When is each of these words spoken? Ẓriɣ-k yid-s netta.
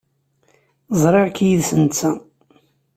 Ẓriɣ-k 1.01 1.37
yid-s 1.45 1.69
netta. 1.81 2.11